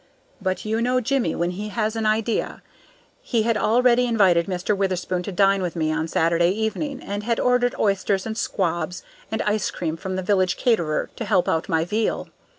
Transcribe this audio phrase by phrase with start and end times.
[0.41, 2.63] But you know Jimmie when he has an idea.
[3.21, 4.75] He had already invited Mr.
[4.75, 9.43] Witherspoon to dine with me on Saturday evening, and had ordered oysters and squabs and
[9.43, 12.29] ice cream from the village caterer to help out my veal.